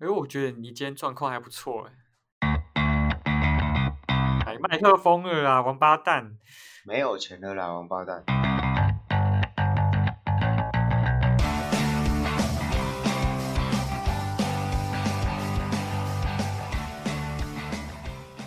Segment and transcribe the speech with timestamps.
[0.00, 1.92] 哎，我觉得你今天状况还不错哎。
[4.44, 6.36] 买麦克风了啦，王八蛋！
[6.84, 8.24] 没有钱了啦，王八蛋！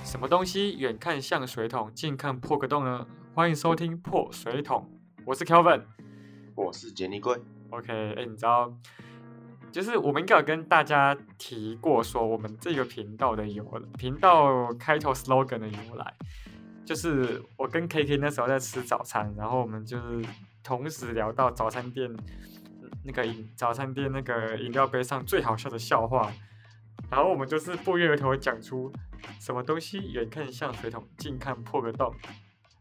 [0.04, 3.08] 什么东西远看像水桶，近看破个洞呢？
[3.34, 4.86] 欢迎收听破水桶，
[5.26, 5.86] 我是 Kelvin，
[6.56, 7.42] 我是杰尼龟。
[7.70, 8.74] OK，哎，你知道，
[9.72, 13.64] 就是我们应该有跟大家提过，说我们这个频道的由
[13.98, 16.14] 频道开头 slogan 的由来，
[16.86, 20.26] 就是我跟 KK 那时候在吃早餐，然后我们就是
[20.64, 22.10] 同时聊到早餐店
[23.04, 26.32] 那个饮早餐店那个饮料杯上最好笑的笑话。
[27.10, 28.92] 然后我们就是不约而同讲出
[29.40, 32.14] 什么东西远看像水桶，近看破个洞，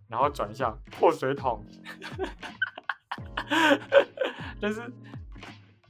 [0.08, 1.64] 然后转向破水桶。
[4.60, 4.80] 但是，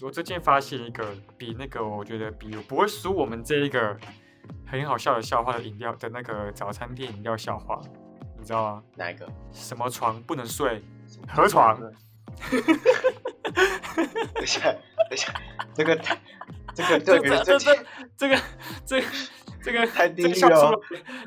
[0.03, 1.07] 我最近发现一个
[1.39, 3.97] 比那个我觉得比不会输我们这一个
[4.67, 7.81] 很好笑的笑话的饮料的那个早餐店饮料笑话，
[8.39, 8.83] 你知道吗？
[8.97, 9.27] 哪一个？
[9.53, 10.83] 什么床不能睡？
[11.29, 11.81] 河床。
[14.35, 15.33] 等一下，等一下，
[15.75, 15.99] 这个。
[16.75, 17.75] 这个 这个这这
[18.19, 18.37] 这个
[18.85, 19.03] 这
[19.63, 20.79] 这个太低笑出来，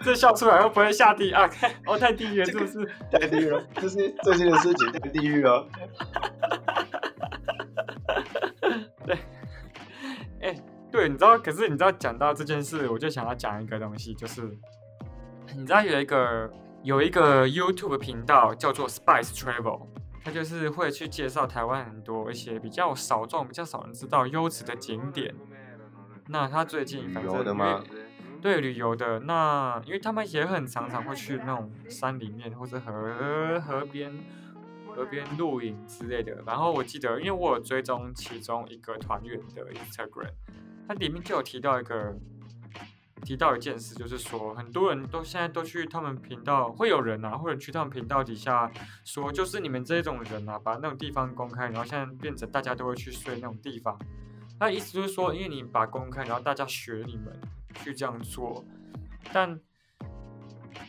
[0.04, 1.48] 这笑出来又不会下地啊？
[1.48, 2.86] 看 哦，太地狱了，是不是？
[3.12, 5.68] 太地狱了，这是最近的事情，太地狱了。
[11.00, 11.38] 对，你知道？
[11.40, 14.42] 可是你知道，讲到这件事，我就想要讲一个东西，就是
[15.56, 16.52] 你知道有一个
[16.84, 19.88] 有一个 YouTube 频道叫做 Spice Travel。
[20.22, 25.34] 他就是会去介绍台湾很多一些比较少众、比较少人知道优质的景点。
[26.28, 27.82] 那他最近反正
[28.42, 34.12] 对旅游的，那因为他们也很常常会去那种山里面或者河河边、
[34.94, 36.44] 河边露营之类的。
[36.46, 40.34] 然后我记得，因为我有追踪其中一个团员的 Instagram，
[40.90, 42.18] 它里面就有提到一个。
[43.22, 48.72] 提到一件事，就是说很多人都现在都去他们频道，会有人啊，或者去他们频道底下
[49.04, 54.00] 说，就是你们这种人啊，把那种地方公开，然后现在变成大家都会去睡那种地方。
[54.58, 57.38] 那意思就是说，因为你把公开，然后大家学你们
[57.84, 58.64] 去这样做。
[59.34, 59.60] 但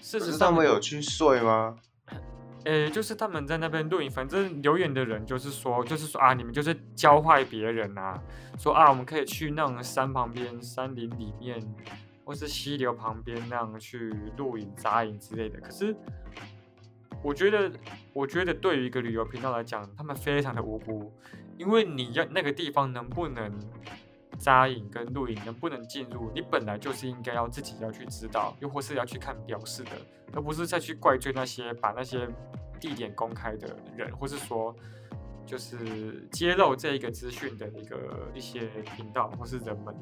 [0.00, 1.76] 事实上，他们有去睡吗？
[2.64, 8.20] 诶，就是他们在那边露营，反正留言的人就是说，就是说啊，你们就是教坏别人啊，
[8.58, 11.60] 说啊，我们可以去那种山旁边、山林里面。
[12.22, 15.96] 或是溪流旁边那样去露营、扎营之类的，可是
[17.24, 17.72] 我觉得，
[18.12, 21.12] 我觉得对于一个旅游频道来讲，他们非常的无辜，
[21.58, 23.52] 因为你要那个地方能不能
[24.40, 29.92] 扎营跟露营，能不能进入，你本来就是应该要自己要去知道，又或是要去看表示的，
[30.32, 32.26] 而不是再去怪罪那些把那些
[32.80, 34.74] 地点公开的人，或是说。
[35.46, 39.92] 就是揭露这一个资讯的一个一些频道或是人们，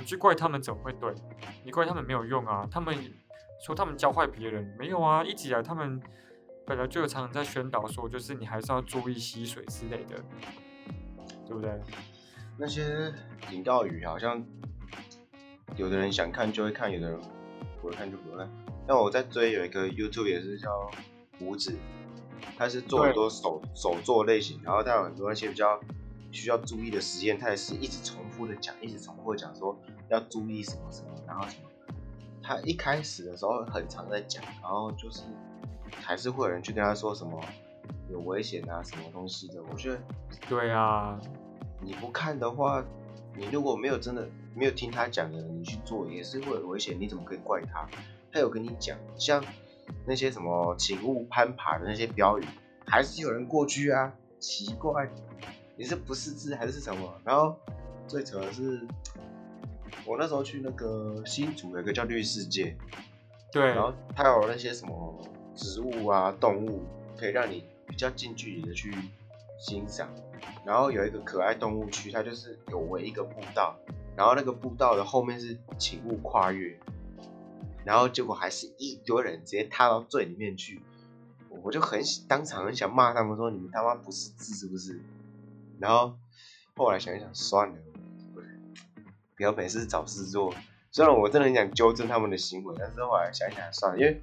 [0.00, 1.14] 你去怪他们怎么会对？
[1.62, 2.66] 你怪他们没有用啊！
[2.68, 2.92] 他们
[3.64, 5.22] 说他们教坏别人没有啊！
[5.22, 6.02] 一直以来他们
[6.66, 10.16] 本来就有常常在宣导说，就是你还是要注意吸水之类的，
[11.46, 11.80] 对不对？
[12.58, 13.12] 那些
[13.48, 14.44] 警告语好像
[15.76, 17.20] 有的人想看就会看，有的人
[17.80, 18.50] 不会看就不会看。
[18.86, 20.90] 但我在追有一个 YouTube 也是叫
[21.38, 21.76] 胡子。
[22.58, 25.80] 他是做很多手手作类型，然后他有很多那些比较
[26.30, 29.76] 需要注意的实验，他也是一直重复的讲，一直重复讲说
[30.08, 31.68] 要注意什么什么，然后什么。
[32.42, 35.22] 他一开始的时候很常在讲，然后就是
[35.90, 37.40] 还是会有人去跟他说什么
[38.10, 39.62] 有危险啊，什么东西的。
[39.70, 40.00] 我觉得
[40.48, 41.18] 对啊，
[41.86, 42.84] 你不看的话，
[43.34, 47.88] 你如果没有真的没有听他讲的，你去做也是会有危险，你怎么可以怪他？
[48.30, 49.42] 他有跟你讲，像。
[50.04, 52.44] 那些什么请勿攀爬的那些标语，
[52.88, 54.12] 还是有人过去啊？
[54.40, 55.08] 奇怪，
[55.76, 57.20] 你是不识字还是什么？
[57.24, 57.56] 然后
[58.08, 58.84] 最扯的是，
[60.04, 62.76] 我那时候去那个新竹有一个叫绿世界，
[63.52, 65.24] 对，然后它有那些什么
[65.54, 66.82] 植物啊、动物，
[67.16, 68.92] 可以让你比较近距离的去
[69.60, 70.08] 欣赏。
[70.64, 73.76] 然后有一个可爱动物区，它就是有围一个步道，
[74.16, 76.78] 然后那个步道的后面是请勿跨越。
[77.84, 80.82] 然后结果还是一堆人直接踏到最里面去，
[81.62, 85.00] 我就很当场很想骂他们说你们他妈不识字是不是？
[85.78, 86.16] 然后
[86.74, 87.76] 后来想一想算了，
[89.36, 90.52] 不要每次找事做。
[90.90, 94.20] 虽然我真的很想纠正他们的行为，但是后来想一想算了，因为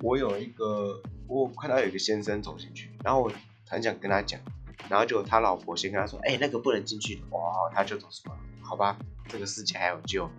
[0.00, 3.30] 我有一个我看到有一个先生走进去，然后我
[3.68, 4.40] 很想跟他讲，
[4.88, 8.98] 然后就他老婆先跟他说，哎，那个不能进去的，哇，他就走出来，好吧，
[9.28, 10.30] 这个世界还有救。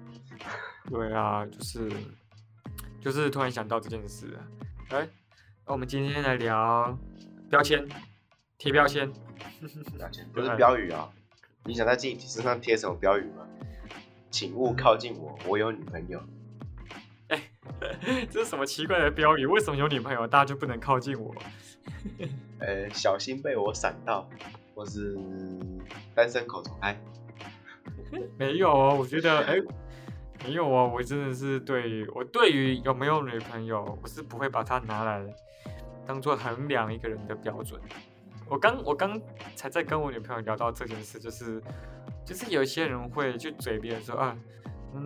[0.89, 1.89] 对啊，就是。
[3.01, 4.35] 就是突然想到这件事，
[4.89, 5.07] 哎，
[5.67, 6.97] 那我们今天来聊
[7.51, 7.87] 标签，
[8.57, 9.07] 贴标签，
[9.95, 11.07] 标签不是标语啊？
[11.65, 13.45] 你想在自己身上贴什么标语吗？
[14.31, 16.19] 请勿靠近我，我有女朋友。
[18.29, 19.45] 这是什么奇怪的标语？
[19.45, 21.33] 为什么有女朋友大家就不能靠近我？
[22.59, 24.27] 呃，小心被我闪到，
[24.73, 25.17] 或是
[26.15, 26.97] 单身狗走开。
[28.37, 29.61] 没有哦，我觉得哎，
[30.45, 35.25] 没有哦，我真的是对我对于有没有女朋友，我是不会把它拿来
[36.05, 37.79] 当做衡量一个人的标准。
[38.47, 39.19] 我刚我刚
[39.55, 41.61] 才在跟我女朋友聊到这件事，就是
[42.23, 44.37] 就是有一些人会去嘴别人说啊。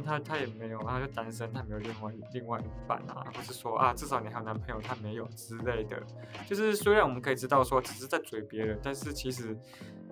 [0.03, 6.01] 他他也没有，他就单身，他没有另外另外一半啊，或是说啊，至少你还有男朋友，他没有之类的。
[6.47, 9.57] 就是虽然我们可以知道说只是在嘴别人，但是其实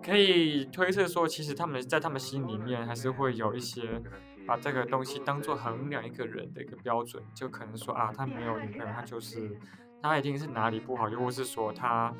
[0.03, 4.01] 可以推测说，其实他们在他们心里面还是会有一些
[4.45, 9.57] 把这个东西当做衡量一个人的一个标准，就可能说啊，他没有女朋友，他就是
[10.01, 12.13] 他一定是哪里不好，又或是说他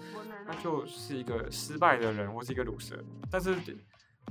[0.46, 3.56] 他就是一个失败的人，或是一个卤蛇，但是。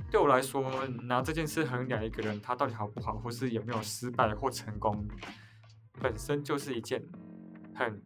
[0.09, 0.63] 对我来说，
[1.03, 5.05] 拿这件事衡量一个人他到底好不好，或是有没有失败或成功，
[6.01, 7.03] 本身就是一件
[7.75, 8.01] 很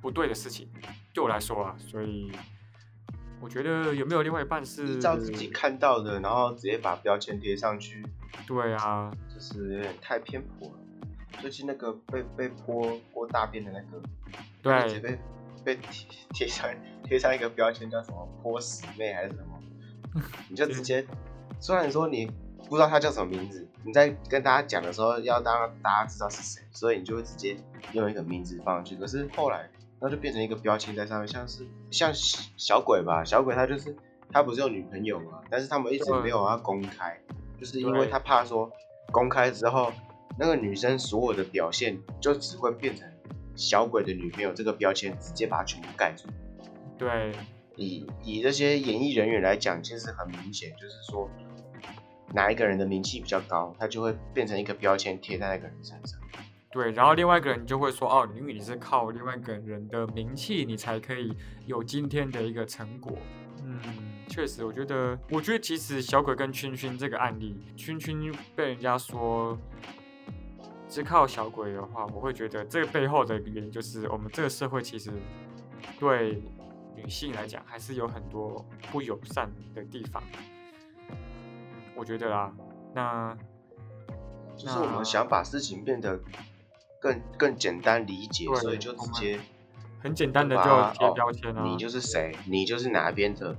[0.00, 0.70] 不对的事情。
[1.12, 2.30] 对我来说啊，所以
[3.40, 8.04] 我觉得有没有另外一半是照自己看到的，然后直接把标签贴上去。
[8.46, 10.78] 对啊，就是有点太偏颇了。
[11.40, 14.00] 最近那个被被泼泼大便的那个，
[14.62, 15.18] 对，被
[15.64, 16.68] 被贴贴上
[17.02, 19.57] 贴上一个标签叫什么泼屎妹还是什么？
[20.48, 21.06] 你就直接，
[21.60, 22.30] 虽然说你
[22.68, 27.56] 不知道他叫什么名字，你在跟大家讲的时候要让大家知道是谁，所以你就会直接
[27.92, 28.96] 用一个名字放上去。
[28.96, 29.68] 可是后来，
[30.00, 32.12] 那就变成一个标签在上面，像是像
[32.56, 33.96] 小鬼吧，小鬼他就是
[34.30, 37.18] 他不是有女朋友嘛，但是他们一直没有要公开，
[37.58, 38.70] 就是因为他怕说
[39.10, 39.92] 公开之后，
[40.38, 43.08] 那个女生所有的表现就只会变成
[43.56, 46.28] 小鬼的女朋友这个标签，直接把它全部盖住。
[46.98, 47.32] 对。
[47.78, 51.30] 以以这些演艺人员来讲，其实很明显，就是说
[52.34, 56.18] 哪一个人的名气比较高，他就会变成一个标签贴在那个人身上。
[56.70, 61.32] 对，然后另外一个人就会说：“哦，因为你是靠另外一个人的名气，你才可以
[61.66, 63.16] 有今天的一个成果。”
[63.64, 63.80] 嗯，
[64.28, 68.20] 确实，我觉得，我觉得其实小鬼跟圈圈这个案例，圈圈
[68.54, 69.56] 被人家说
[70.88, 75.12] 是靠小鬼的话，我会觉得这个背后的原因就是我们这个社会其实
[76.00, 76.42] 对。
[76.98, 80.20] 女性来讲，还是有很多不友善的地方。
[81.94, 82.52] 我觉得啦，
[82.92, 83.36] 那
[84.56, 86.18] 就是我们想把事情变得
[87.00, 89.38] 更更简单理解，所以就直接
[90.02, 93.56] 很简单的就贴标签啊，你就是谁，你就是哪边的，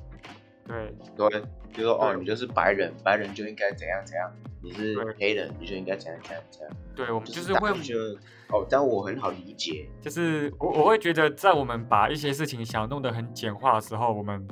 [0.67, 1.43] 对对，
[1.73, 4.31] 就说哦，你就是白人，白人就应该怎样怎样。
[4.61, 6.73] 你是黑人，你就应该这样这样这样。
[6.95, 8.13] 对，我们就是会觉得
[8.49, 9.89] 哦，但我很好理解。
[10.01, 14.45] 就是我我会觉得，在我们把一些事情想弄得很简化的时候，我们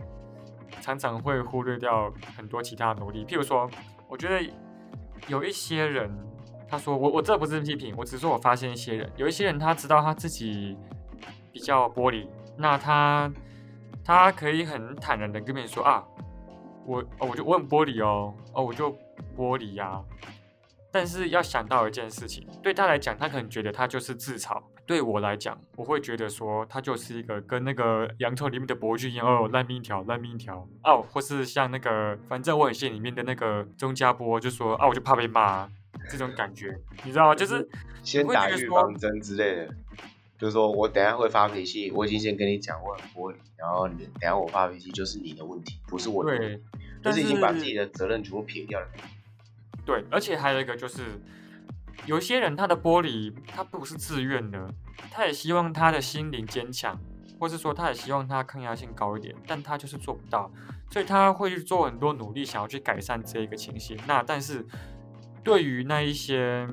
[0.80, 3.26] 常常会忽略掉很多其他努力。
[3.26, 3.70] 譬如说，
[4.08, 4.50] 我觉得
[5.28, 6.10] 有一些人，
[6.70, 10.78] 他说我我这不是批评，我只是说我发现一些人，有一些人他知道他自己
[11.52, 12.26] 比较玻璃，
[12.56, 13.30] 那他
[14.06, 16.02] 他可以很坦然的跟别人说啊，
[16.86, 18.96] 我哦我就我很玻璃哦哦我就。
[19.38, 20.02] 玻璃呀，
[20.92, 35.70] 但是要想到一件事情，对他来讲，他可能觉得他就是自嘲；对我来讲，我会觉得说他就是一个跟那个洋葱里面的伯君一样，哦，烂命一条，烂命一条哦，或是像那个反正我很信里面的那个钟家波，就说啊，我就怕被骂
[36.10, 37.36] 这种感觉，你知道吗？
[37.36, 37.68] 就是
[38.02, 39.68] 先打预防针之类的，
[40.40, 46.62] 就是说我等下会发脾气，我已经先跟你讲我很玻璃，然后你等下我发脾气就是你的问题，不是我的，对，
[47.04, 48.88] 就是已经把自己的责任全部撇掉了。
[49.88, 51.02] 对，而且还有一个就是，
[52.06, 54.70] 有些人他的玻璃他不是自愿的，
[55.10, 57.00] 他也希望他的心灵坚强，
[57.40, 60.52] 或是说他也希望他抗压性高一点，但他就是做不到，
[60.92, 63.98] 所以他会去做很多努力，想要去改善这一个情形。
[64.06, 64.68] 那但是
[65.42, 66.68] 对于那一些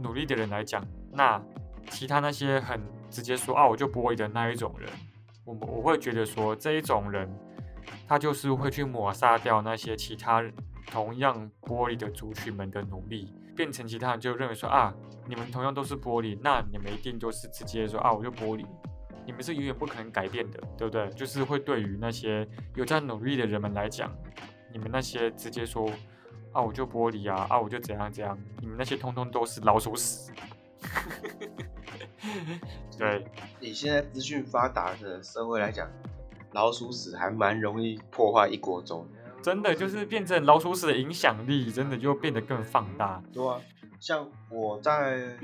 [0.00, 1.38] 努力的人来讲，那
[1.90, 2.80] 其他那些很
[3.10, 4.88] 直接说啊我就玻璃的那一种人，
[5.44, 7.30] 我我会觉得说这一种人，
[8.08, 10.50] 他就是会去抹杀掉那些其他人。
[10.86, 14.94] 同样玻璃的族群们的努力，变成其他人就认为说啊，
[15.26, 18.64] 你们同样都是玻璃，那你们一定就是直接说啊，我就玻璃，
[19.26, 21.08] 你们是永远不可能改变的，对不对？
[21.10, 24.10] 就是会对于那些有在努力的人们来讲，
[24.72, 25.90] 你们那些直接说
[26.52, 30.32] 啊，我就玻璃啊，啊，我就怎样怎样，你们那些通通都是老鼠屎。
[32.96, 33.26] 对，
[33.60, 35.88] 你现在资讯发达的社会来讲，
[36.52, 39.06] 老鼠屎还蛮容易破坏一锅粥。
[39.46, 43.22] 真的就是变成老鼠屎的影响力，真的就变得更放大。
[43.32, 43.60] 对啊，
[44.00, 45.38] 像我在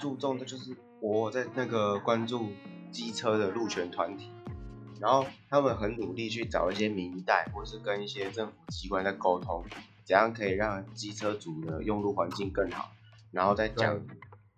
[0.00, 2.48] 注重的就是我在那个关注
[2.90, 4.32] 机车的路权团体，
[4.98, 9.64] 然后他们很努力去找一些民代，或是跟一些政府机关在沟通，
[10.02, 12.90] 怎样可以让机车族的用路环境更好，
[13.30, 14.00] 然后再讲，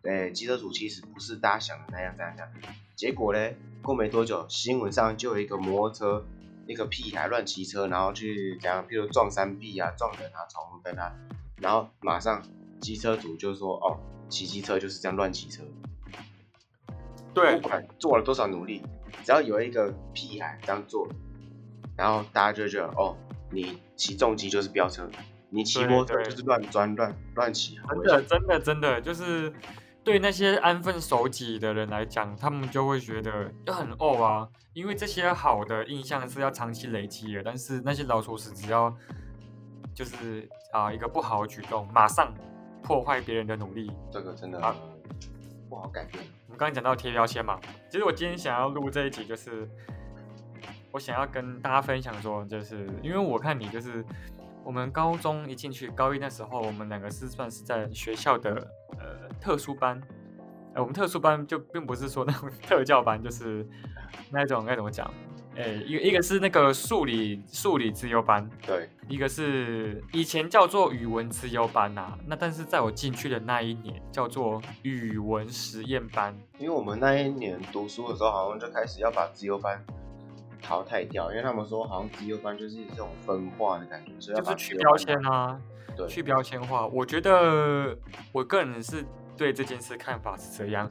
[0.00, 2.75] 对，机车主其实不是大家想的那样怎样怎样。
[2.97, 3.50] 结果呢，
[3.83, 6.25] 过没多久，新闻上就有一个摩托车，
[6.66, 11.12] 一个屁孩乱骑车，然后去怎样，譬如撞山壁啊、撞人啊、闯红灯啊，
[11.57, 12.42] 然后马上
[12.81, 15.62] 机车主就说，哦，骑机车就是这样乱骑车。
[17.35, 18.83] 对不，管做了多少努力，
[19.25, 21.09] 只要有一个屁孩这样做，
[21.97, 23.16] 然后大家就觉得哦，
[23.50, 25.09] 你骑重机就是飙车，
[25.49, 28.07] 你骑摩托车就是乱钻乱乱骑，很真。
[28.07, 29.52] 的真的真的就是
[30.04, 38.92] 对那些安分守己的人来讲，他们就会觉得就很哦啊，因为这些好的印象是要长期累积的，但是那些老鼠屎只要
[39.94, 42.35] 就是啊一个不好的举动，马上
[42.82, 43.92] 破坏别人的努力。
[44.11, 44.75] 这个真的啊
[45.68, 46.25] 不好改变。
[46.47, 49.68] 我们刚刚讲到贴标签嘛，其实我今天想要录这一集，就是
[50.90, 54.04] 我想要跟大家分享说，就是因为我看你就是
[54.64, 58.50] 我们高中一进去高一那时候，我们两个是算是在学校的
[58.99, 59.12] 呃
[59.42, 60.00] 特殊班，
[60.75, 63.66] 呃我们特殊班就并不是说那种特教班，就是
[64.30, 65.12] 那种该怎么讲，
[65.56, 76.34] 哎、一一个是那个数理数理自由班，对，一个是以前叫做语文自由班呐、那但是在我进去的那一年叫做语文实验班。
[76.58, 79.84] 因为我们那一年读书的时候，好像就开始要把自由班
[80.62, 85.61] 淘汰掉，因为他们说好像资优班就是这种分化的感觉，所以要就是去标签啊，
[85.96, 86.06] 对。
[86.06, 86.87] 去标签化。
[86.87, 87.99] 我觉得
[88.32, 89.04] 我个人是
[89.36, 90.90] 对这件事看法是这样：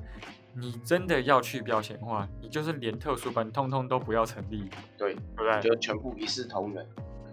[0.53, 5.62] 你真的要去标签化，你就是连特殊班通通都不要成立，对，对不对？
[5.62, 6.86] 就全部一视同仁，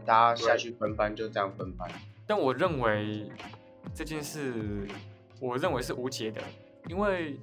[0.05, 1.91] 大家下去分班就这样分班。
[2.27, 3.31] 但我认为
[3.95, 4.87] 这件事，
[5.41, 6.43] 我认为是无解的，
[6.89, 7.41] 因为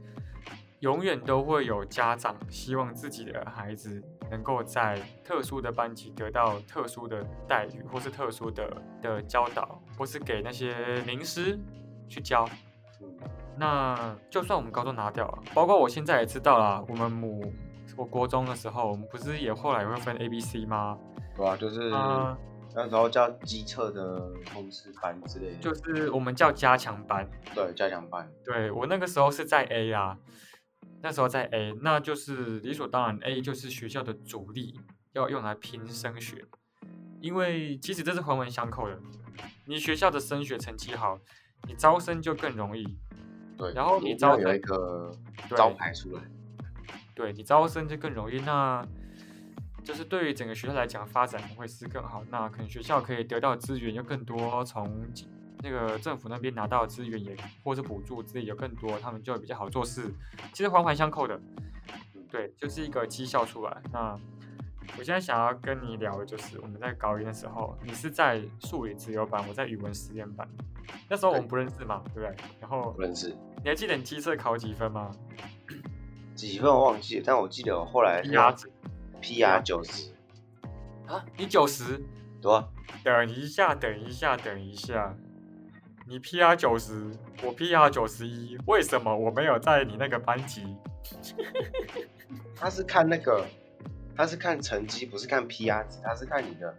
[0.79, 11.59] 永远都会有家长希望自己的孩子能够在特殊的班级得到特殊的待遇，或是特殊的的教导，或是给那些名师
[12.07, 12.47] 去教。
[13.55, 17.53] 嗯，那就算我们高中拿掉了，包括我现在也知道啦，我们母
[17.97, 20.97] 我国中的时候，我们不是也后来也会分 A、B、C 吗？
[21.35, 22.37] 对啊，就是啊、
[22.75, 27.29] 那时候叫机测的冲刺班之类的，就是我们叫加强班。
[27.53, 28.29] 对加强班。
[28.43, 30.17] 对我那个时候是在 A 啊，
[31.01, 34.79] 那时候在 A，那就是理所当然，A 就是学校的主力，
[35.13, 36.45] 要用来拼升学，
[37.21, 38.99] 因为其实这是环环相扣的。
[39.67, 41.17] 你学校的升学成绩好，
[41.67, 42.83] 你招生就更容易，
[43.57, 45.11] 对，然后你招生一个
[45.55, 46.21] 招牌出来。
[47.13, 48.39] 对你招生就更容易。
[48.41, 48.85] 那
[49.83, 52.23] 就是对于整个学校来讲，发展会是更好。
[52.29, 55.05] 那可能学校可以得到的资源就更多，从
[55.63, 60.13] 那个政府那边拿到的资源也或是补助之类有更多，他们就会比较好做事。
[60.51, 61.39] 其实环环相扣的，
[62.29, 63.81] 对，就是一个绩效出来。
[63.93, 64.19] 那
[64.97, 70.47] 我现在想要跟你聊的就是我们在高一的时候，你是在数理自由班，我在语文实验班。
[71.09, 72.35] 那时候我们不认识嘛，对不对？
[72.59, 73.29] 然后不认识
[73.63, 75.11] 你还记得你机测考几分吗？
[76.35, 78.71] 几分我忘记了，但我记得我后来一压制
[79.21, 80.11] PR 九十，
[81.07, 82.01] 啊，你九十。
[82.41, 82.69] 对吧？
[83.03, 85.17] 等一下，等一下，等一下，
[86.05, 87.09] 你 PR 九十，
[87.41, 90.63] 我 PR 九十一，为什么我没有在你那个班级？
[92.55, 93.43] 他是看那个，
[94.15, 96.73] 他是看成绩，不是看 PR 值，他是看你的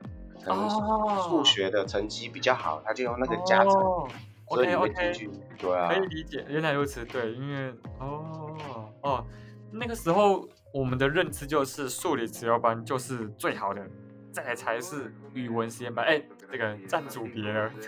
[0.44, 4.08] 可能哦数学的成绩比较好，他就用那个加成，哦
[4.48, 5.30] 所以你会进去。
[5.58, 8.56] 对啊可，以理解，原来如此，对，因为哦
[9.02, 9.26] 哦，
[9.72, 13.84] 那个时候我们的认知就是数理自由班就是最好的，
[14.32, 16.04] 再来才是语文实验班。
[16.04, 17.70] 哎，这个占组别了，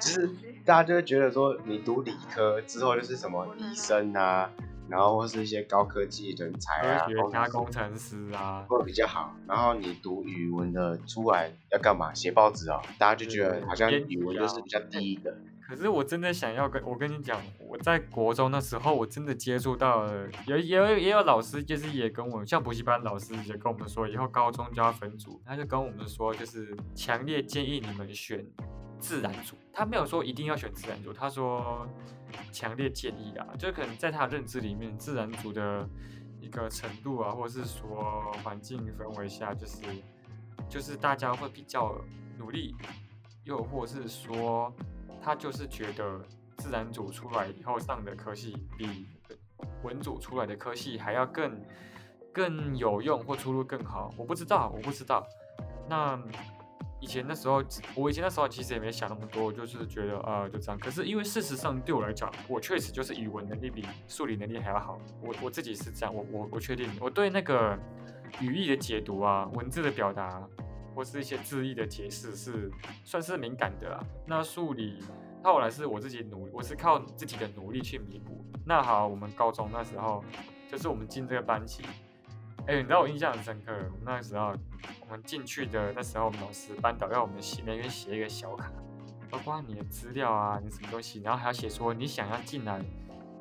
[0.00, 0.26] 就是
[0.64, 4.50] 大家就会觉得说，你读理科之后就是什么医生啊，
[4.90, 9.34] 然后或是一些高科技人才啊，科学家、工工程师啊，会比较好。
[9.46, 12.12] 然后你读语文的出来要干嘛？
[12.12, 15.34] 写报纸啊，大家就觉得好像语文啊就是比较低的。
[15.60, 28.44] 可是我真的想要跟我跟你讲，我在国中的时候，我真的接触到了，有也有也有老师，就是也跟我像补习班老师也跟我们说，以后高中就要分组，他就跟我们说，就是强烈建议你们选
[29.00, 29.56] 自然组。
[29.72, 31.88] 他没有说一定要选自然组，他说
[32.52, 35.88] 强烈建议啊，就可能在他的认知里面，自然组的
[36.40, 39.82] 一个程度啊，或者是说环境氛围下，就是
[40.68, 41.96] 就是大家会比较
[42.38, 42.74] 努力，
[43.44, 44.72] 又或是说
[45.22, 46.20] 他就是觉得
[46.58, 49.08] 自然组出来以后上的科系比
[49.82, 51.60] 文组出来的科系还要更
[52.32, 54.12] 更有用或出路更好。
[54.16, 55.26] 我不知道，我不知道。
[55.88, 56.20] 那
[57.00, 57.64] 以前那时候，
[57.94, 60.78] 我以前那时候其实也没想那么多，就是觉得呃就这样。
[60.78, 65.00] 可是因为事实上对我来讲，我确实就是语文能力比数理能力还要好。
[65.22, 67.78] 我我自己是这样，我我我确定，我对那个
[68.40, 70.46] 语义的解读啊，文字的表达，
[70.94, 72.70] 或是一些字义的解释是
[73.02, 74.04] 算是敏感的啊。
[74.26, 75.02] 那数理
[75.42, 78.44] 后来是我自己努，我是靠自己的努力去弥补。
[78.66, 80.22] 那好，我们高中那时候
[80.70, 81.82] 就是我们进这个班级，
[82.66, 83.72] 哎，你知道我印象很深刻，
[84.04, 84.54] 那时候
[85.00, 88.70] 我们进去的那时候，我们老师班导要我们写那边写一个小卡，
[89.28, 92.80] 包括你的资料啊，你什么东西，然后还要写说你想要进来，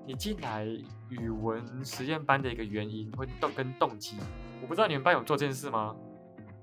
[0.05, 0.65] 你进来
[1.09, 4.17] 语文实验班的一个原因或动跟动机。
[4.61, 5.95] 我不知道你们班有做这件事吗？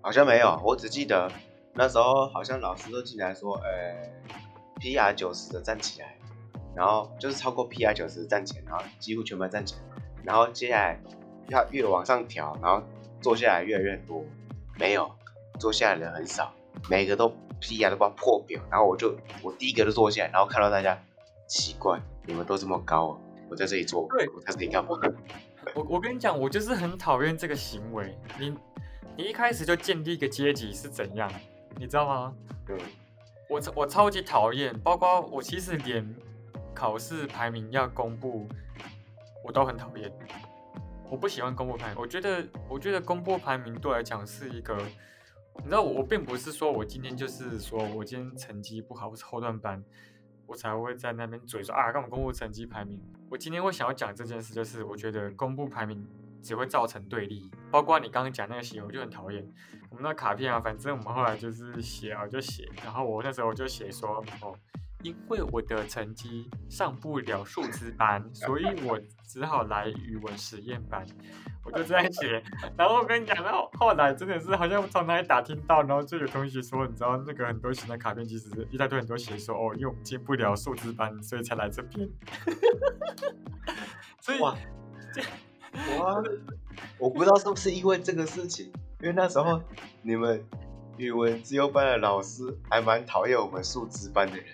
[0.02, 1.30] 好像没有，我只记得
[1.74, 4.16] 那时候好像老师都进来说，呃。
[4.78, 5.10] P.R.
[5.14, 6.18] 九十的站起来，
[6.74, 7.94] 然后就是超过 P.R.
[7.94, 9.80] 九十站起来，然后几乎全班站起来，
[10.22, 11.00] 然后接下来
[11.48, 12.82] 要越往上调，然后
[13.20, 14.24] 坐下来越来越多，
[14.78, 15.10] 没有
[15.58, 16.52] 坐下来的很少，
[16.88, 17.28] 每个都
[17.60, 17.90] P.R.
[17.90, 20.98] 都不破表，然后我就我第一个就坐下来，然后看到大家
[21.46, 24.90] 奇怪，你们都这么高，我在这里坐，对，我在这里干嘛？
[25.74, 28.54] 我我跟你讲，我就是很讨厌这个行为，你
[29.16, 31.30] 你一开始就建立一个阶级是怎样，
[31.76, 32.34] 你知道吗？
[32.66, 32.76] 对。
[33.48, 36.04] 我我超级讨厌，包括我其实连
[36.74, 38.48] 考试排名要公布，
[39.44, 40.12] 我都很讨厌。
[41.10, 44.76] 我不喜欢公布排名，我觉得我觉得公布排名对我来讲是一个，
[45.58, 49.82] 你知道我我并不是说我今天就是说我今天成绩不好，我是后段班，
[50.46, 53.00] 我才会在那边嘴说啊，干嘛公布成绩排名？
[53.30, 56.06] 我今天会想要讲这件事，就是我觉得公布排名。
[56.42, 59.44] 只会造成对立，包括你刚刚讲那个写，我就很讨厌。
[59.90, 62.70] 我们那卡片啊，反正我们后来就是写啊，就写。
[62.84, 64.56] 然后我那时候我就写说，哦，
[65.02, 71.06] 因为我的成绩上不了数字班，所以我只好来语文实验班。
[71.64, 72.42] 我就这样写。
[72.76, 82.08] 然后我跟你讲，到后来真的是好像从哪里打听到，然后就有同学说，你知道那个很多写的卡片其实一大堆很多写说，哦，因为我们进不了数字班，所以才来这边。
[84.20, 84.38] 所以。
[85.98, 86.22] 我
[86.98, 89.60] 我不知道是不是因为这个事情，因为那时候
[90.00, 90.42] 你们
[90.96, 94.46] 语文自由班的老师还蛮讨厌我们数字班的人，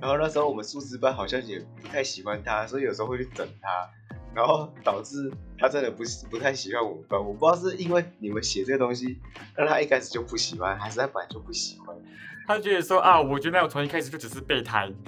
[0.00, 3.90] 然后那时候我们数字班好像也不太喜欢他，所以有时候会去整他，
[4.34, 7.18] 然后导致他真的不不太喜欢我们班。
[7.18, 9.18] 我不知道是因为你们写这个东西
[9.56, 11.96] 让他一开始就不喜欢，还是他本来就不喜欢。
[12.46, 14.92] 他觉得说啊，我觉得我从一开始就只是备胎。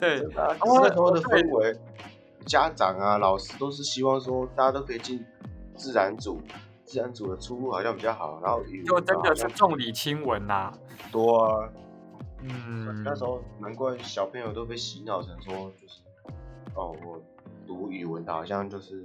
[0.00, 1.76] 对，那时候的氛围。
[2.46, 5.22] 家长啊，老师都是希望说大家都可以进
[5.76, 6.40] 自然组，
[6.82, 8.40] 自然组的出路好像比较好。
[8.42, 10.72] 然后就真的是重理轻文呐，
[11.12, 11.68] 多啊。
[12.42, 16.00] 嗯，那时候难怪小朋友都被洗脑成说，就是
[16.74, 17.22] 哦，我
[17.66, 19.04] 读语文的好像就是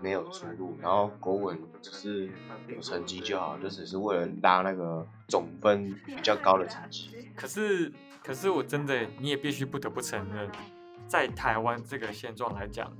[0.00, 2.30] 没有出路，然后国文只是
[2.68, 7.30] 有成绩就好，就只是为了拉那个总分比较高的成绩。
[7.36, 7.92] 可是，
[8.24, 10.50] 可是我真的你也必须不得不承认。
[11.08, 12.90] 在台湾这个现状来讲，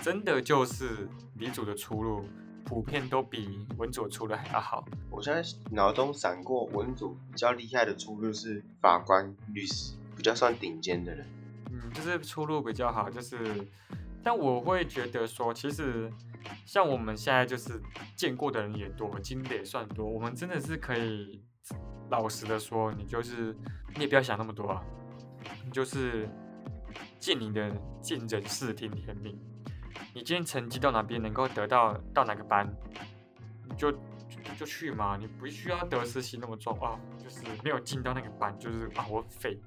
[0.00, 2.24] 真的就是理组的出路
[2.64, 4.84] 普遍都比文佐出的还要好。
[5.10, 11.26] 我现在脑中闪过文佐比较厉害的出路是法官、律师，比较算顶尖的人。
[11.70, 13.66] 嗯，就是出路比较好，就是，
[14.22, 16.12] 但我会觉得说，其实
[16.64, 17.80] 像我们现在就是
[18.16, 21.42] 见过的人也多，经历也算多，我们真的是可以
[22.10, 23.56] 老实的说，你就是
[23.94, 24.82] 你也不要想那么多啊，
[25.64, 26.28] 你就是。
[27.18, 29.36] 尽你的尽人事听天命。
[30.14, 32.68] 你今天成绩到哪边，能够得到到哪个班，
[33.68, 33.98] 你就就
[34.58, 35.16] 就去嘛。
[35.16, 39.58] 你不需要得失心那么重啊，就是没有进到那个班，就是啊我废，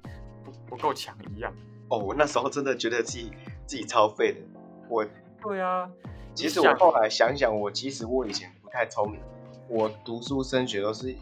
[0.44, 1.52] 不不够强一样。
[1.88, 3.32] 哦，我那时候真的觉得自己
[3.66, 4.40] 自己超废的。
[4.88, 5.06] 我，
[5.42, 5.90] 对啊。
[6.34, 9.20] 其实我后来想想，我其实我以前不太聪明。
[9.68, 11.14] 我读书升学都是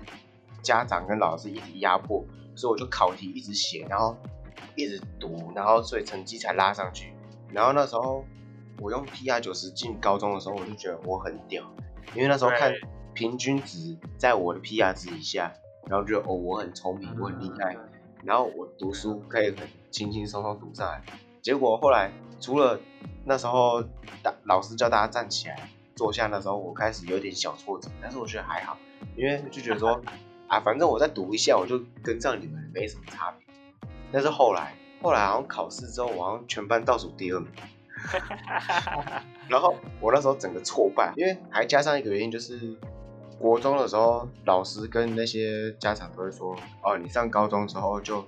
[0.63, 4.17] 家长跟老师一直压迫，所以我就考题一直写，然后。
[4.75, 7.15] 一直读，然后所以成绩才拉上去。
[7.51, 8.23] 然后那时候
[8.81, 11.63] 我用 PR 九十进高中的时候，我就觉得我很屌，
[12.15, 12.73] 因为那时候看
[13.15, 15.53] 平均值在我的 PR 值以下，
[15.89, 17.77] 然后觉得哦我很聪明，我很厉害，
[18.23, 21.03] 然后我读书可以很轻轻松松读上来。
[21.43, 22.11] 结果后来
[22.41, 22.79] 除了
[23.25, 23.83] 那时候
[24.23, 28.77] 大老师叫大家站起来坐下的时候，我开始有点小挫折，但是我觉得还好，
[29.17, 30.01] 因为就觉得说
[30.49, 33.47] 啊反正我再读一下，我就跟上你们没什么差别。
[34.13, 37.49] 但是后来，后来好像考试之后，我好像全班倒数第二名。
[39.49, 42.77] 然后我那时候整个挫败，因为还加上一个原因，就是
[43.39, 48.25] 国中的时候，老师跟那些家长都会说：“哦，你上高中之后就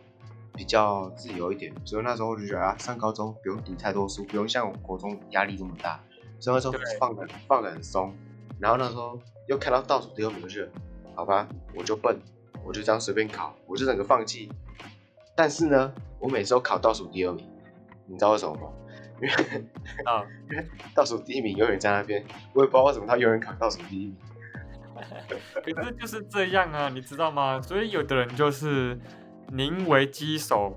[0.55, 6.01] 比较自由一点。”所以那时候我就觉得啊，上高中不用读太多书，不用像国中压力这么大，
[6.39, 8.15] 所以那时候放的放的很松。
[8.59, 10.67] 然后那时候又看到倒数第二名，就
[11.15, 12.21] 好吧，我就笨，
[12.65, 14.51] 我就这样随便考，我就整个放弃。
[15.37, 17.49] 但是呢，我每次都考倒数第二名，
[18.07, 18.63] 你知道为什么吗？
[19.23, 19.35] 因为
[20.05, 24.17] 啊，因为倒数第一名永远在那边，我也不知道为什么他永远考倒数第一名。
[25.75, 27.61] 可是就是这样啊，你知道吗？
[27.63, 28.99] 所以有的人就是
[29.53, 30.77] 宁为鸡首，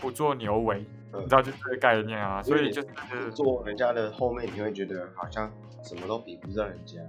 [0.00, 2.40] 不做牛尾，你知道就这个概念啊。
[2.42, 7.00] 所以就是做人家的后面，你会觉得好像什么都比不上人家。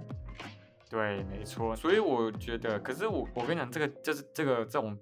[0.90, 1.76] 对，没错。
[1.76, 4.98] 所以我觉得，可是我我跟你讲，这个就是这个这种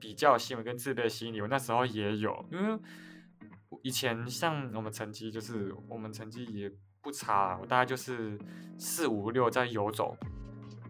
[0.00, 2.76] 比较心理跟自卑心理，我那时候也有，因为
[3.82, 6.70] 以前像我们成绩就是我们成绩也。
[7.02, 8.38] 不差，我大概就是
[8.78, 10.14] 四五六在游走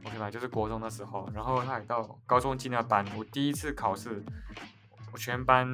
[0.05, 0.29] ，OK 吧？
[0.29, 4.21] 就是国中的时候，然后他到高中进那班，我第一次考试，
[5.13, 5.69] 我全班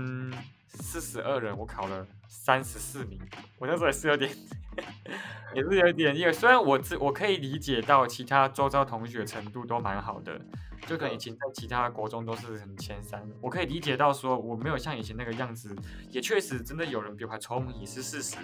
[0.69, 3.19] 四十二人，我考了三十四名，
[3.59, 4.31] 我那时候还是有点，
[5.55, 10.41] 也是有点，因为虽然我自我可以理解到其他周遭同学程度都蛮好的，
[10.87, 15.75] 就可能以前在其他国中都是很前三，我可以理解到说我没有像以前那个样子，
[16.11, 18.37] 也确实真的有人比我还聪明也是事实，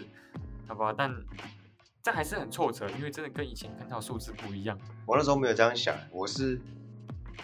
[0.66, 0.94] 好吧？
[0.96, 1.14] 但
[2.02, 4.78] 这还是很挫折，因为真的跟以前看到数字不一样。
[5.06, 6.60] 我那时候没有这样想，我是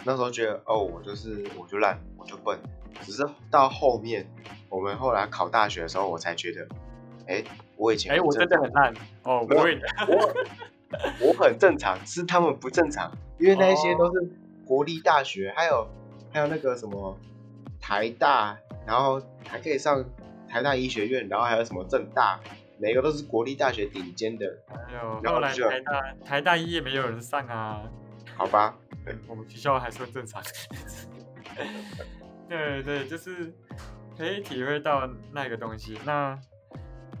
[0.03, 2.59] 那时候觉得，哦，我就是我就烂，我就笨。
[3.03, 4.27] 只是到后面，
[4.67, 6.67] 我们后来考大学的时候，我才觉得，
[7.27, 7.43] 哎，
[7.79, 10.35] 我以前哎，我真的很烂哦，我我
[11.27, 14.29] 我很正常，是他们不正常，因为那些都是
[14.65, 15.87] 国立大学，还有
[16.29, 17.17] 还有那个什么
[17.79, 20.03] 台大，然后还可以上
[20.49, 22.39] 台大医学院，然后还有什么政大。
[22.81, 27.83] 每个都是国立大学顶尖的，哎呦，后来台大台大一也没有人上啊。
[28.37, 28.77] 好吧，
[29.27, 30.41] 我们学校还算正常。
[32.47, 33.53] 对对，就是
[34.17, 35.99] 可以体会到那个东西。
[36.05, 36.39] 那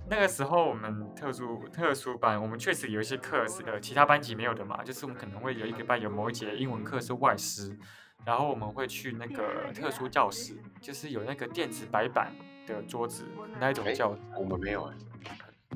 [0.09, 7.77] 那个时候我们特殊特殊班，我们确实有一些课是呃其他班级没有的嘛，就是我们可能会有一个班有某一节英文课是外师，
[8.25, 12.33] 然后我们会去那个特殊教室，就是有那个电子白板
[12.65, 13.23] 的桌子
[13.59, 14.17] 那一种教。
[14.35, 14.91] 我们没有。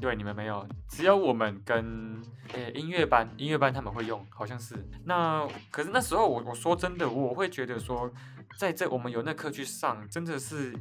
[0.01, 2.19] 对，你们没有，只有我们跟
[2.53, 4.75] 呃音乐班，音乐班他们会用，好像是。
[5.05, 8.11] 那可是那时候我我说真的，我会觉得说，
[8.57, 10.73] 在这我们有那课去上，真的是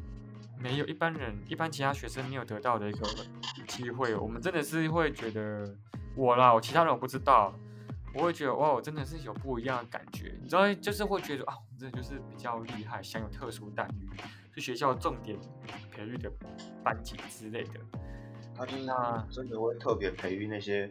[0.63, 3.09] 没有一般人、一般其他学生没有得到的一个
[3.67, 4.15] 机会。
[4.15, 5.75] 我们真的是会觉得
[6.15, 7.55] 我啦，我其他人我不知道，
[8.15, 10.35] 我会觉得哇，我真的是有不一样的感觉。
[10.41, 14.09] 你知道，就是会觉得啊，我真的就是比较厉害，享有特殊待遇，
[14.55, 15.37] 是学校重点
[15.91, 16.31] 培育的
[16.85, 17.81] 班级之类的。
[18.55, 18.87] 他就是
[19.31, 20.87] 真的会特别培育那些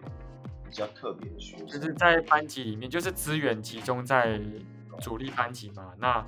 [0.65, 4.41] 比较特别的学生，就是在班级里面，就是资源集中在
[4.99, 5.93] 主力班级嘛。
[5.99, 6.25] 那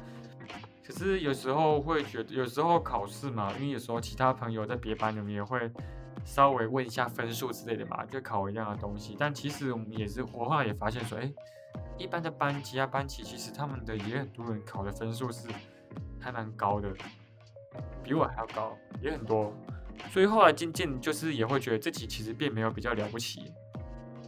[0.86, 5.72] 可是有时候会觉得，有时候考试嘛，因为有时候其他朋友在别班里面也会
[6.26, 9.16] 稍微问一下分数之类的嘛，就考一样的东西。
[9.18, 11.32] 但其实我们也是，我后来也发现说，哎，
[11.98, 15.48] 一般的班级啊班级，其实他们的也很多人考的分数是
[16.20, 16.92] 还蛮高的，
[18.04, 19.54] 比我还要高，也很多。
[20.10, 23.54] 所以后来渐渐就是也会觉得自己其实并没有比较了不起，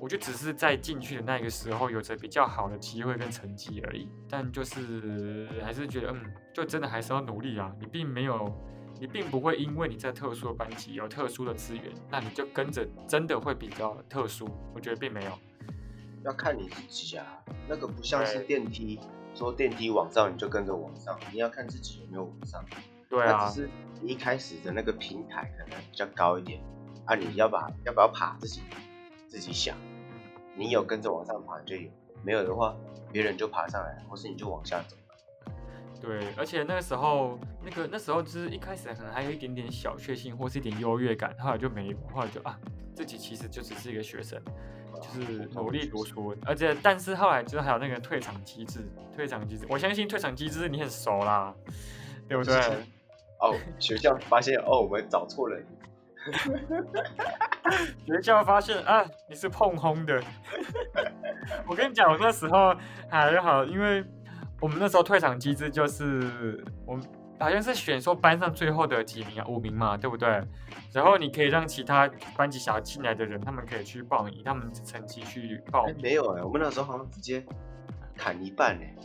[0.05, 4.07] 我就只是在进去的那个时候有着比较好的机会跟成绩而已。
[4.29, 7.75] 但就是还是觉得，嗯，就真的还是要努力啊。
[7.79, 8.55] 你并没有，
[8.99, 14.47] 你并不会因为你在特殊的班级有特殊的资源，那你就跟着真的会比较特殊。
[14.75, 15.31] 我觉得并没有，
[16.23, 17.25] 要看你自己啊。
[17.67, 18.99] 那个不像是电梯，
[19.33, 22.63] 说电梯往上你就跟着往上，你要看自己有没有往上。
[23.09, 23.69] 对啊，只是
[24.03, 26.61] 你一开始的那个平台可能比较高一点
[27.05, 28.61] 啊，你要把要不要爬自己
[29.27, 29.75] 自己想，
[30.55, 31.89] 你有跟着往上爬就有，
[32.23, 32.75] 没有的话
[33.11, 34.95] 别人就爬上来，或是你就往下走
[36.01, 42.59] 对，而且那个时候那个那时候就是一开始可能还有一点点小确幸或是一点优越感，后来就没有，后来就啊
[42.95, 44.39] 自己其实就只是一个学生，
[45.01, 51.55] 就是努力读书，而且但是后来就是还有那个退场机制，退场机制，我相信退场机制你很熟啦，
[52.27, 52.55] 对不对？
[53.39, 55.65] 哦，学校发现哦，我们找错人。
[58.05, 60.21] 学校发现啊，你是碰轰的。
[61.67, 62.75] 我跟你讲，我那时候
[63.09, 64.03] 还好，因为
[64.61, 67.05] 我们那时候退场机制就是我们
[67.39, 70.41] 好像是选说班上最后的几名啊，五名嘛，对不对？
[70.93, 75.85] 然后你可以让其他班级想要进来的人，他们可以去报名，他们成绩去报。
[76.01, 77.45] 没有哎，我们那时候好像直接
[78.15, 78.95] 砍一半哎。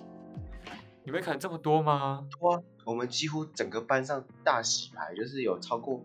[1.02, 2.26] 你会砍这么多吗？
[2.38, 2.60] 多啊。
[2.84, 6.04] 我们几乎整个班上大洗牌，就是有超过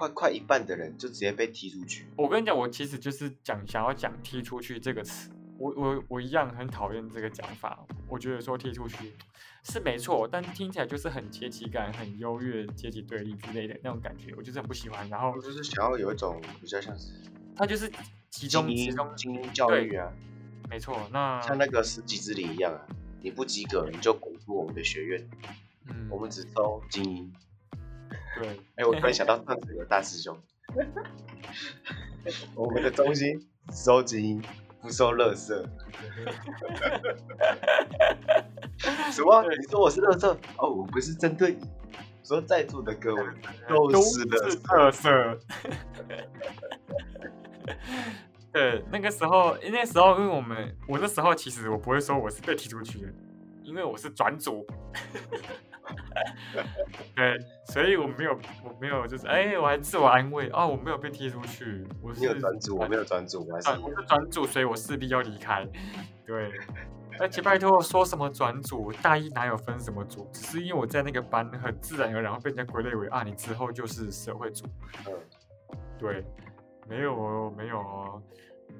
[0.00, 2.06] 快快一半的人就直接被踢出去。
[2.16, 7.86] 我跟你讲，我其实就是讲想要讲“踢出去”这个词，我我我一样很讨厌这个讲法。
[8.08, 9.12] 我觉得说踢出去
[9.62, 15.06] 是没错，但听起来就是很阶级感、很优越、阶级对立之类的那种感觉，我就是很不喜欢。
[15.10, 17.12] 然后就是想要有一种比较像是，
[17.54, 17.92] 他就是
[18.30, 20.10] 集中集中精英教育啊，
[20.70, 20.96] 没错。
[21.12, 22.80] 那像那个十级之礼一样啊，
[23.20, 25.28] 你不及格你就滚出我们的学院。
[25.88, 27.32] 嗯我们只收精英。
[28.36, 30.36] 对，哎，我突然想到上次有大师兄，
[32.54, 33.40] 我们的中心
[33.72, 34.42] 收精英，
[34.80, 35.48] 不收垃圾。
[39.12, 39.42] 什么？
[39.42, 40.28] 你说我是垃圾？
[40.58, 41.60] 哦，我不是针对你，
[42.22, 43.22] 说在座的各位
[43.68, 45.38] 都是垃圾。
[48.52, 53.12] 对，那个时候，那时候，因为我们，我那时候其实我不会说我是被踢出去的，
[53.62, 54.66] 因为我是转组。
[57.14, 62.26] 对，所以我没有，我没有，就是哎，我还自我安慰哦，我没有被踢出去，我是
[62.72, 65.66] 我没有转组，我还是我是转组，所以我势必要离开。
[66.26, 66.52] 对，
[67.18, 70.28] 而且拜托说什么转组，大一哪有分什么组？
[70.32, 74.66] 只是因为我在那个班很自然而然被人家归类为啊，你之后就是社会组。
[75.06, 75.12] 嗯，
[75.98, 76.24] 对，
[76.88, 78.22] 没有哦，没有哦。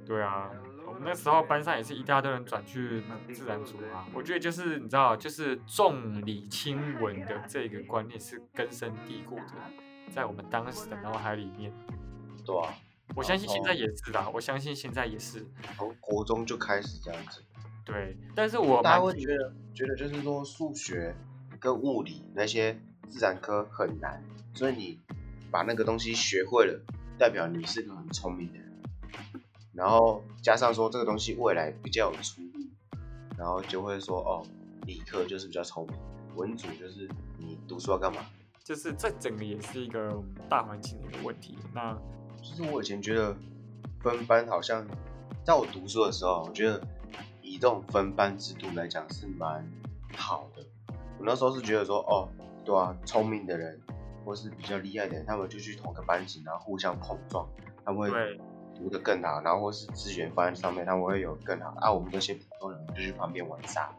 [0.07, 0.51] 对啊，
[0.87, 4.07] 我们那时候班上也是一大堆人转去自然组啊。
[4.13, 9.55] 我觉得就是你知道，就是重理轻文的这个观念是根深蒂固的，
[10.13, 11.73] 在我们当时的脑海里面。
[12.45, 12.75] 对啊，
[13.15, 14.29] 我相信现在也是啦。
[14.35, 15.47] 我相信现在也是。
[15.77, 17.43] 从国中就开始这样子。
[17.85, 21.15] 对，但是我大家会觉得，觉得就是说数学
[21.59, 24.23] 跟物理那些自然科很难，
[24.55, 25.01] 所以你
[25.51, 26.81] 把那个东西学会了，
[27.19, 28.70] 代表你是个很聪明的人。
[29.73, 32.99] 然后加上说这个东西未来比较有出路，
[33.39, 34.43] 然后就会说哦，
[34.87, 35.97] 理科就是比较聪明，
[36.37, 38.21] 文组就是你读书要干嘛？
[38.65, 41.57] 就是这整个也是一个大环境的一个问题。
[41.73, 41.97] 那
[42.37, 43.37] 就是我以前觉得
[44.01, 44.87] 分班好像，
[45.45, 46.81] 在我读书的时候，我觉得
[47.41, 49.65] 以这种分班制度来讲是蛮
[50.17, 50.65] 好的。
[51.19, 52.29] 我那时候是觉得说哦，
[52.65, 53.81] 对啊，聪明的人
[54.25, 57.49] 或是比较厉害的人，他们就去同个班级，然后互相碰撞，
[57.85, 58.41] 他们会。
[58.81, 61.75] 读的更好，然后或是资源放在上面，他们会有更好。
[61.81, 63.91] 啊，我们这些普通人就去旁边玩沙。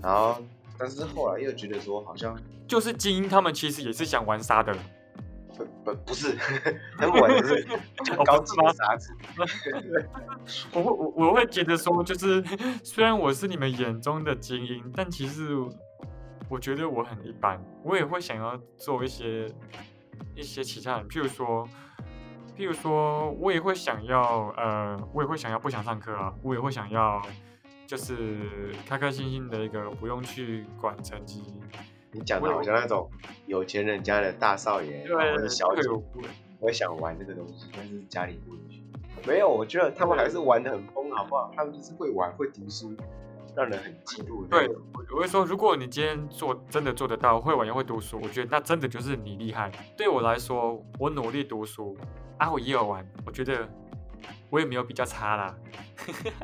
[0.00, 0.40] 然后，
[0.78, 4.72] 但是后来又觉得说，好像就是精英，他们其实也是想玩沙的。
[5.56, 6.36] 不不不是，
[6.96, 7.66] 他们玩的是
[8.24, 9.12] 高级的沙子。
[10.72, 12.42] 我会我我会觉得说，就是
[12.84, 15.48] 虽然我是你们眼中的精英，但其实
[16.48, 17.60] 我觉得我很一般。
[17.82, 19.52] 我也会想要做一些
[20.34, 21.68] 一些其他人，譬如说。
[22.60, 27.22] 譬如说，我也会想要，呃，我也会想要不想上课啊，我也会想要，
[27.86, 31.42] 就是开开心心的一个不用去管成绩。
[32.12, 33.10] 你讲的好像那种
[33.46, 35.88] 有钱人家的大少爷或者小姐，
[36.58, 38.82] 我也想玩这个东西，但是家里不允许。
[39.26, 41.50] 没有，我觉得他们还是玩的很疯，好不好？
[41.56, 42.94] 他们就是会玩，会读书，
[43.56, 44.46] 让人很嫉妒。
[44.48, 44.68] 对，
[45.14, 49.72] 我会说，如果你今天做真的做得到，会玩又会读书，我觉得那真的就是你厉害。
[49.96, 51.96] 对我来说，我努力读书。
[52.40, 53.68] 啊，我也有玩，我觉得
[54.48, 55.54] 我也没有比较差啦，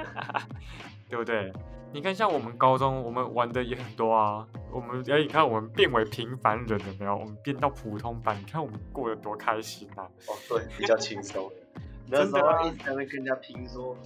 [1.09, 1.51] 对不对？
[1.93, 4.47] 你看，像我们高中，我们玩的也很多啊。
[4.71, 7.17] 我们哎，你看我们变为平凡人了没有？
[7.17, 10.05] 我们变到普通班，你看我们过得多开心啊！
[10.29, 11.51] 哦，对，比较轻松。
[12.09, 13.97] 那时候，一直在那跟人家拼说，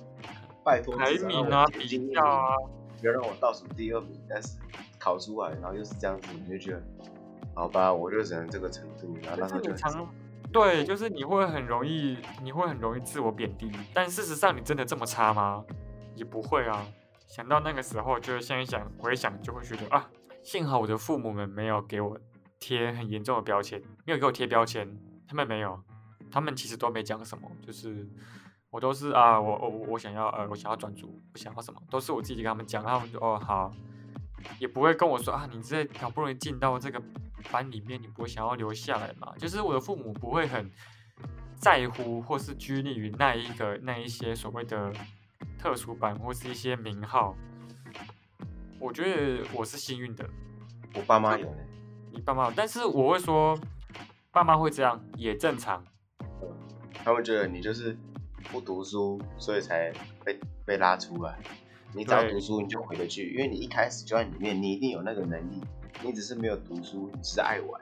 [0.63, 2.55] 拜托排名啊，比较啊，
[3.01, 4.21] 不要让我倒数第二名。
[4.29, 4.57] 但是
[4.97, 6.83] 考出来，然后又是这样子，你就觉得，
[7.55, 9.17] 好吧，我就只能这个程度。
[9.23, 9.73] 然后那时候就。
[10.53, 13.71] 对，就是你会很容易，你会很容易自我贬低。
[13.95, 15.65] 但事实上，你真的这么差吗？
[16.17, 16.85] 也不会啊。
[17.29, 20.11] 想到那个时候，就想一想，回想就会觉得啊，
[20.43, 22.19] 幸好我的父母们没有给我
[22.59, 24.99] 贴很严重的标签，没有给我贴标签。
[25.29, 25.81] 他们没有，
[26.33, 28.09] 他们其实都没讲什么，就是
[28.71, 33.73] 我都是啊，我我我想要呃，我想要转组，我想要什么，都是我自己跟他们讲，他们就哦好，
[34.59, 37.01] 也不会跟我说啊，你这好不容易进到这个。
[37.51, 39.35] 班里面你不会想要留下来嘛？
[39.39, 40.71] 就是我的父母不会很
[41.57, 44.93] 在乎或是拘泥于那一个那一些所谓的
[45.59, 47.37] 特殊班或是一些名号。
[48.79, 50.29] 我觉得我是幸运的，
[50.95, 51.63] 我爸妈有呢。
[52.13, 53.59] 你爸妈，但是我会说，
[54.33, 55.85] 爸妈会这样也正常。
[57.05, 57.97] 他们觉得你就是
[58.51, 59.93] 不读书，所以才
[60.25, 61.39] 被被拉出来。
[61.93, 65.63] 你只要读书，你就回得去，因为你一开始就在里面，你一定有那个能力。
[66.03, 67.81] 你只是没有读书，你只是爱玩，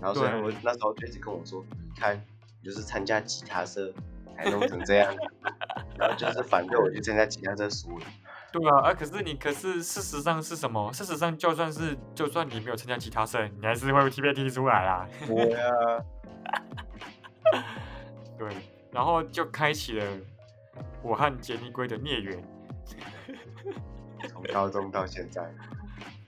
[0.00, 2.16] 然后所以我那时候就一直跟我说：“你看，
[2.60, 3.92] 你就是参加吉他社
[4.36, 5.14] 才弄成这样，
[5.98, 8.04] 然后就是反对我去参加吉他社输了。”
[8.52, 10.92] 对啊，啊可是你可是事实上是什么？
[10.92, 15.08] 事实上就算是就算你没有参加吉他社，你还是会被踢出来啦。
[15.26, 16.04] 对啊，
[18.38, 18.48] 对，
[18.92, 20.06] 然后就开启了
[21.02, 22.42] 我和杰尼龟的孽缘，
[24.28, 25.52] 从高中到现在。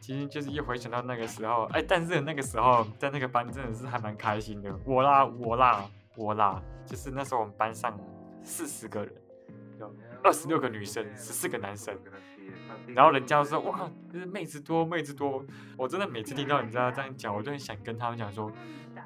[0.08, 4.74] 其实就是一回想到那个时候，哎，但是那个时候在那个班真的是还蛮开心的。
[4.86, 5.84] 我啦，我啦，
[6.16, 7.94] 我啦，就是那时候我们班上
[8.42, 9.12] 四十个人，
[9.78, 9.94] 有
[10.24, 11.94] 二十六个女生，十四个男生。
[12.94, 15.44] 然后人家说哇，就是妹子多，妹子多。
[15.76, 18.50] 我真的每次听到人家这样讲，我就很想跟他们讲说，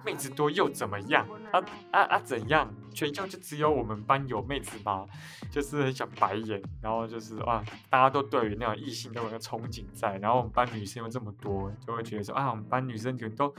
[0.04, 1.26] 妹子多又怎么样？
[1.52, 2.72] 啊啊啊怎样？
[2.94, 5.06] 全校就只有我们班有妹子吗？
[5.50, 6.62] 就是很想白眼。
[6.80, 10.16] 然后就是哇，大家都对于那种异性都有个憧憬在。
[10.18, 13.52] 然后我们班女生又这么多，就会觉得说啊，我们班女生全都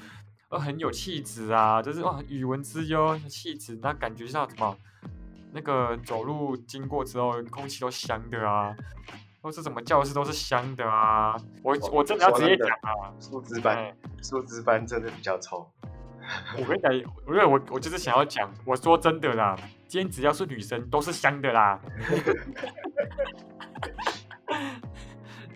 [0.49, 4.77] 都很有气质啊，就是哇，语文之优，气质，那感觉像什么？
[5.55, 8.75] 那个走路经过之后，空气都香的啊。
[9.43, 11.35] 或是什么教室都是香的啊！
[11.61, 15.69] 我我真的要直接讲啊，数字班，数字班真的比较臭。
[16.57, 19.53] 我跟你讲，因为我我就是想要讲，我说真的啦，
[19.85, 21.77] 今天只要是女生都是香的啦。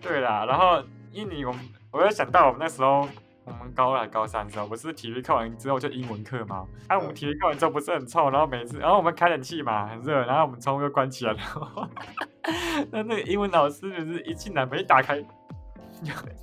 [0.02, 1.54] 对啦，然后因为你我
[1.90, 3.08] 我又想到我们那时候。
[3.48, 6.66] 我们高二、高三的时候，不是体育课完之后就英文课吗？
[6.88, 11.90] 哎，我们体育课完之后不是很臭，然后每次，然后我们开冷气嘛，很热，然后我们窗户又关起来了。
[12.92, 15.24] 那那个英文老师就是一进来门一打开，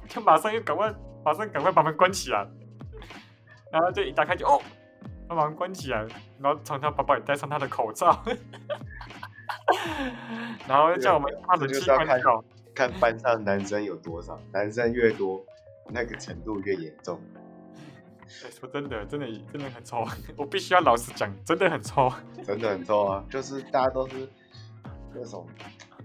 [0.08, 2.48] 就马上又赶快，马上赶快把门关起来，
[3.72, 4.60] 然后就一打开就哦，
[5.28, 6.06] 把门关起来，
[6.40, 8.24] 然后从他包包里戴上他的口罩，
[10.68, 12.44] 然后叫我们把冷气关掉。
[12.76, 15.42] 看班上男生有多少，男生越多。
[15.90, 17.20] 那个程度越严重。
[18.28, 20.04] 说真的，真的真的很臭，
[20.36, 22.12] 我必须要老实讲，真的很臭，
[22.44, 23.24] 真的很臭啊！
[23.30, 24.28] 就是大家都是
[25.14, 25.48] 那种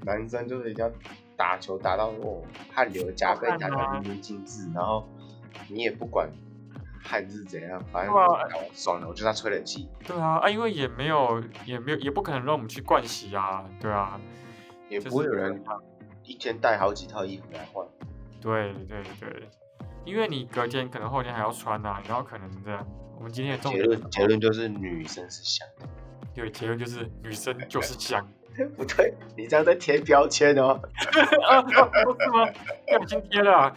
[0.04, 0.92] 男生，就是一定要
[1.34, 5.08] 打球打到哦汗流浃背，打到淋漓尽致，然后
[5.68, 6.30] 你也不管
[7.02, 8.14] 汗是怎样，反正
[8.74, 9.88] 爽了，我就在吹冷气。
[10.06, 14.20] 对啊，啊，因为也没有，也没有，也不可能让我们去灌洗啊，对啊，
[14.90, 15.64] 也不会有人
[16.22, 17.86] 一天带好几套衣服来换。
[18.42, 19.48] 对对对。
[20.04, 22.86] 因为你隔天可能后天还要穿呐，然后可能这样。
[23.16, 25.86] 我们今天的结论结论就是女生是香的。
[26.34, 28.26] 对，结论就是女生就是香。
[28.76, 30.80] 不对，你这样在贴标签哦。
[31.48, 31.70] 啊，不
[32.18, 32.50] 是吗？
[32.86, 33.72] 标签贴了，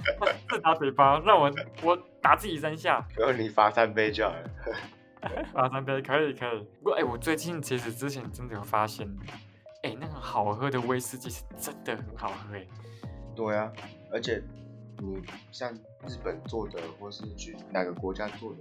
[0.50, 1.52] 自打嘴巴，让我
[1.84, 3.06] 我打自己三下。
[3.18, 4.44] 然后你罚三杯就好了。
[5.54, 6.60] 罚三杯可以可以。
[6.82, 9.08] 不过哎，我最近其实之前真的有发现，
[9.84, 12.66] 哎，那个好喝的威士忌是真的很好喝哎。
[13.36, 13.72] 对啊，
[14.12, 14.42] 而且。
[15.04, 15.74] 你像
[16.08, 18.60] 日本做的，或是去哪个国家做的，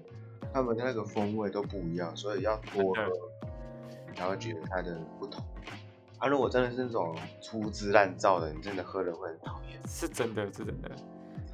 [0.52, 3.02] 他们的那个风味都不一样，所以要多喝，
[4.14, 5.44] 才会觉得它的不同。
[6.18, 9.81] 啊，如果真的是那种粗制滥造的，你真的喝了会很讨厌。
[9.87, 10.90] 是真的，是真的。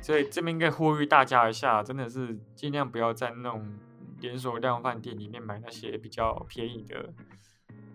[0.00, 3.78] 所以这边应该呼吁大家一下，真的是尽量不要在那种
[4.20, 7.12] 连锁量饭店里面买那些比较便宜的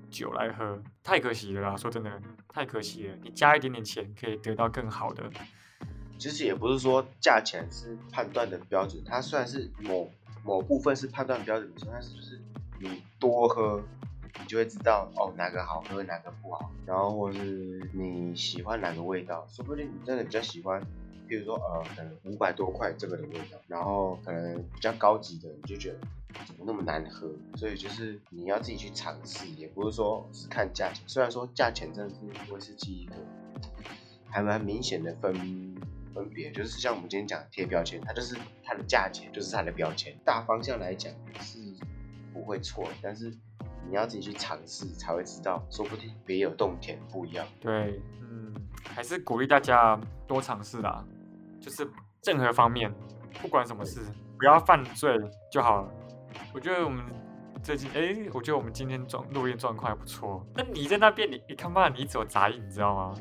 [0.09, 1.77] 酒来喝，太可惜了啦！
[1.77, 3.15] 说真的，太可惜了。
[3.23, 5.29] 你加一点点钱，可以得到更好的。
[6.23, 10.09] 其实也不是说价钱是判断的标准，它算是某
[10.41, 12.39] 某部分是判断标准，但是就是
[12.79, 13.83] 你多喝，
[14.39, 20.81] 你就会知道哦哪个好喝哪个不好，然后或是你喜欢哪个味道，说不定你真的比较喜欢，
[21.27, 25.97] 比如说呃可能五百多块这个的味道，然后可能比较高级的你就觉得
[26.45, 33.13] 怎么那么难喝，所以就是你要自己去尝试，也不是说只看价钱，虽然说价钱真的是威士忌一个
[34.29, 35.73] 还蛮明显的分。
[36.13, 40.15] 分别就是像我们今天讲贴标签，它就是它的价钱，就是它的标签。
[40.23, 41.59] 大方向来讲是
[42.33, 43.29] 不会错，但是
[43.87, 47.45] 你要自己去尝试才会知道，说不定别有洞天，不一样。
[47.59, 48.53] 对，嗯，
[48.85, 51.03] 还是鼓励大家多尝试啦，
[51.59, 51.87] 就是
[52.23, 52.93] 任何方面，
[53.41, 53.99] 不管什么事，
[54.37, 55.19] 不要犯罪
[55.51, 55.91] 就好了。
[56.53, 57.03] 我觉得我们
[57.61, 60.45] 最近，哎，我觉得我们今天状录音状况还不错。
[60.55, 63.15] 那你在那边，你你看不到你走杂音，你知道吗？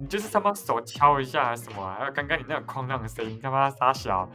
[0.00, 1.94] 你就是他妈手敲一下还是什么？
[1.98, 4.28] 还有刚刚你那个哐啷的声音，他妈傻小。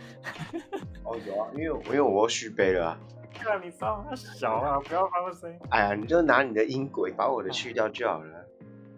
[1.04, 2.97] 哦，有啊，因为因为我续杯了。
[3.34, 5.58] 对啊，你稍微小啊，不要发出声音。
[5.69, 8.45] 哎呀，你就拿你的音轨把我的去掉就好了。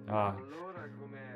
[0.08, 0.36] 啊，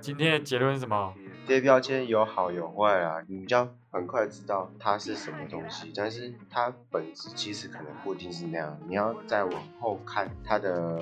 [0.01, 1.13] 今天的结论是什么？
[1.49, 10.99] 贴标签有好有坏啊，你要很快知道它是什么东西，但是它本质其实可能不一定是那样，你要再往后看它的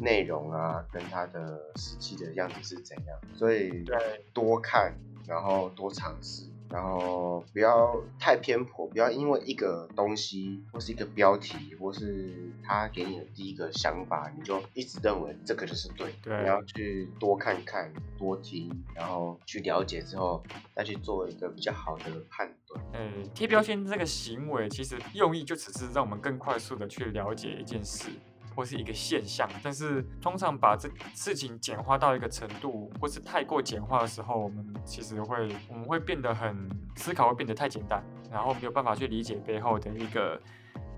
[0.00, 3.84] 内容啊，跟它的实际的样子是怎样，所以
[4.32, 4.94] 多看，
[5.26, 6.44] 然后多尝试。
[6.70, 16.12] 然后不要太偏颇，不要因为一个东西或是一个标题，或是他给你的第一个想法，你就一直认为这个就是对。
[16.22, 20.42] 对，你要去多看看、多听，然后去了解之后，
[20.74, 22.84] 再去做一个比较好的判断。
[22.92, 28.10] 嗯，贴标签这个行为，其实用意就只是让我们更快速的去了解一件事。
[28.58, 38.02] 或是一个现象，但是通常把这事情简化到一个程度，或是太过简化的时候，我们其实会我们会变得很思考会变得太简单，
[38.32, 40.42] 然后没有办法去理解背后的一个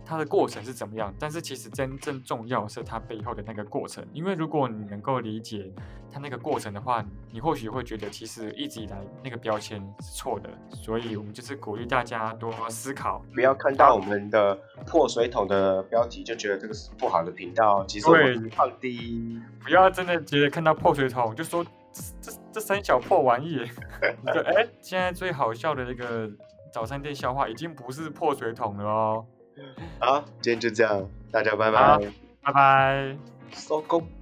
[0.06, 1.14] 它的过程是怎么样。
[1.18, 5.70] 但是其实真正重要是它背后的那个过程，因为如果你能够理解
[6.12, 19.40] 它那个过程的话，你或许会觉得其实一直以来那个标签是错的，所以我们就是鼓励大家多思考，不要看到我们的破水桶的标题就觉得这个是不好的频道，其实我们放低。
[19.62, 23.60] 不要真的觉得看到破水桶就说这这这三小破玩意，
[24.24, 26.28] 你就哎，现在最好笑的那个
[26.72, 29.26] 早餐店笑话已经不是破水桶了哦，
[29.98, 31.98] 好，今天就这样，大家拜拜，
[32.42, 33.16] 拜拜。
[33.52, 34.19] 收工。